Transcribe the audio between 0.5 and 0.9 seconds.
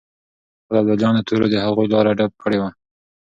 خو د